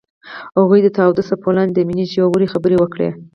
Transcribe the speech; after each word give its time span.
هغوی 0.57 0.79
د 0.83 0.89
تاوده 0.97 1.21
څپو 1.29 1.49
لاندې 1.57 1.73
د 1.75 1.79
مینې 1.87 2.05
ژورې 2.13 2.51
خبرې 2.53 2.77
وکړې. 2.79 3.09